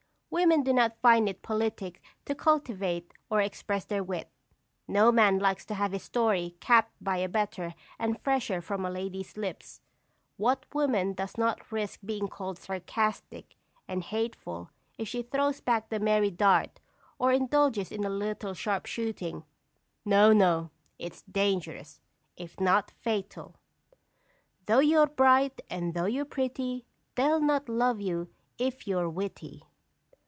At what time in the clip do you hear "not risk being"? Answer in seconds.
11.37-12.29